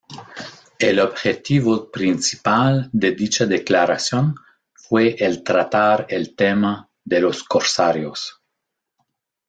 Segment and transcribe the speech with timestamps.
[0.79, 4.33] El objetivo principal de dicha declaración
[4.73, 8.41] fue el tratar el tema de los corsarios.